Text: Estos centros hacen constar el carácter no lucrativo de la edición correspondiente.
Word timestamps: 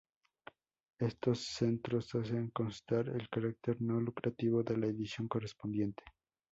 Estos 0.99 1.41
centros 1.41 2.15
hacen 2.15 2.49
constar 2.49 3.07
el 3.09 3.29
carácter 3.29 3.79
no 3.83 4.01
lucrativo 4.01 4.63
de 4.63 4.75
la 4.77 4.87
edición 4.87 5.27
correspondiente. 5.27 6.01